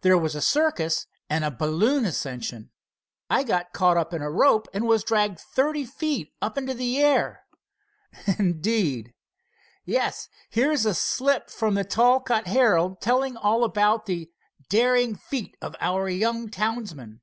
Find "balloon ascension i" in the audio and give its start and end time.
1.50-3.42